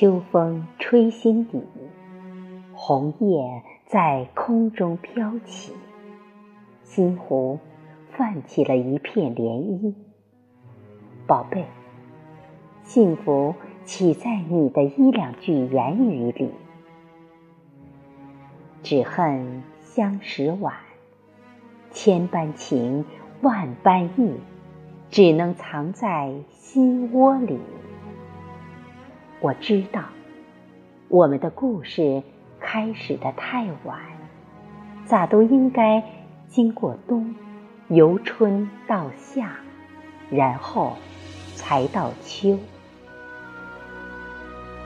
[0.00, 1.62] 秋风吹心底，
[2.72, 5.74] 红叶在空中飘起，
[6.82, 7.58] 心湖
[8.10, 9.92] 泛起了一片涟漪。
[11.26, 11.66] 宝贝，
[12.82, 16.50] 幸福岂在你的一两句言语里？
[18.82, 20.76] 只恨相识晚，
[21.90, 23.04] 千般情，
[23.42, 24.40] 万般意，
[25.10, 27.58] 只能藏在心窝里。
[29.42, 30.02] 我知道，
[31.08, 32.22] 我们的故事
[32.60, 33.98] 开始的太晚，
[35.06, 36.04] 咋都应该
[36.46, 37.34] 经过冬，
[37.88, 39.52] 由春到夏，
[40.30, 40.98] 然后
[41.54, 42.58] 才到秋。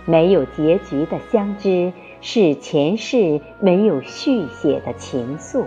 [0.07, 5.65] 没有结局的相知，是前世没有续写的情愫，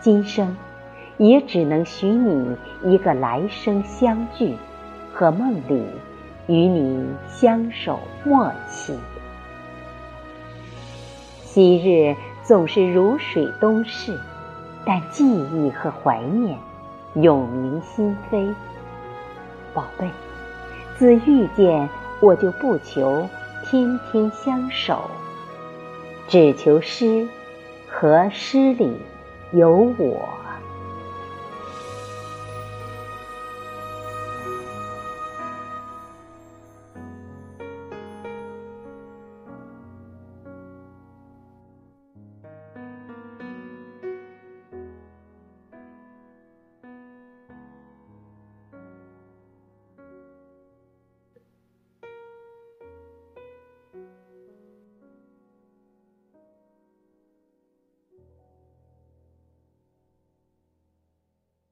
[0.00, 0.56] 今生
[1.18, 4.56] 也只能许你一个来生相聚
[5.12, 5.84] 和梦里。
[6.46, 8.96] 与你相守默契，
[11.44, 14.16] 昔日总是如水东逝，
[14.84, 16.56] 但记忆和怀念
[17.14, 18.54] 永铭心扉。
[19.74, 20.08] 宝贝，
[20.96, 21.88] 自遇见
[22.20, 23.28] 我就不求
[23.64, 25.10] 天天相守，
[26.28, 27.26] 只求诗
[27.88, 28.96] 和诗里
[29.50, 30.28] 有我。